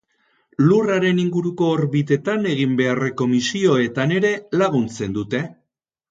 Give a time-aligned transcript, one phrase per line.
[0.67, 4.31] Lurraren inguruko orbitetan egin beharreko misioetan ere
[4.63, 5.43] laguntzen dute.